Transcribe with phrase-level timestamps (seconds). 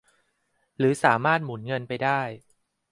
[0.77, 2.21] หรือสามารถหมุนเงินไปได้